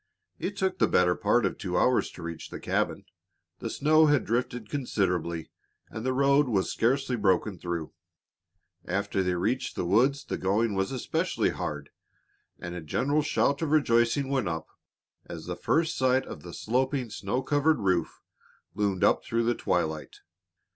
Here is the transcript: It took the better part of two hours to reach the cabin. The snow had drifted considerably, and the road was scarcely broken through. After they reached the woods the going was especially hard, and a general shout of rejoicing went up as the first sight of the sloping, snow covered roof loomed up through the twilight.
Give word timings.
It 0.39 0.57
took 0.57 0.79
the 0.79 0.87
better 0.87 1.13
part 1.13 1.45
of 1.45 1.59
two 1.59 1.77
hours 1.77 2.09
to 2.13 2.23
reach 2.23 2.49
the 2.49 2.59
cabin. 2.59 3.05
The 3.59 3.69
snow 3.69 4.07
had 4.07 4.25
drifted 4.25 4.67
considerably, 4.67 5.51
and 5.91 6.03
the 6.03 6.11
road 6.11 6.47
was 6.47 6.71
scarcely 6.71 7.15
broken 7.15 7.59
through. 7.59 7.93
After 8.85 9.21
they 9.21 9.35
reached 9.35 9.75
the 9.75 9.85
woods 9.85 10.25
the 10.25 10.39
going 10.39 10.73
was 10.73 10.91
especially 10.91 11.51
hard, 11.51 11.91
and 12.57 12.73
a 12.73 12.81
general 12.81 13.21
shout 13.21 13.61
of 13.61 13.69
rejoicing 13.69 14.29
went 14.29 14.47
up 14.47 14.69
as 15.27 15.45
the 15.45 15.55
first 15.55 15.95
sight 15.95 16.25
of 16.25 16.41
the 16.41 16.55
sloping, 16.55 17.11
snow 17.11 17.43
covered 17.43 17.77
roof 17.81 18.21
loomed 18.73 19.03
up 19.03 19.23
through 19.23 19.43
the 19.43 19.53
twilight. 19.53 20.21